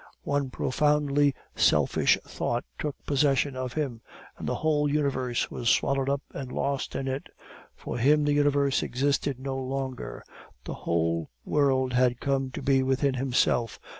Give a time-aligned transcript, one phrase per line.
[0.23, 4.01] One profoundly selfish thought took possession of him,
[4.39, 7.29] and the whole universe was swallowed up and lost in it.
[7.75, 10.23] For him the universe existed no longer;
[10.63, 13.79] the whole world had come to be within himself.